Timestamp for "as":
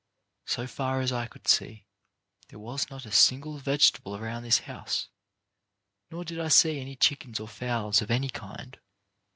1.01-1.11